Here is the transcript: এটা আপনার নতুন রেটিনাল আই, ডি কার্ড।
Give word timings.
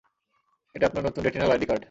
এটা 0.75 0.85
আপনার 0.87 1.03
নতুন 1.05 1.21
রেটিনাল 1.23 1.51
আই, 1.51 1.59
ডি 1.59 1.65
কার্ড। 1.65 1.79